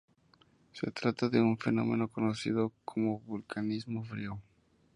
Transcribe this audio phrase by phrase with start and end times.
[0.73, 4.41] Se trata de un fenómeno conocido como vulcanismo frío.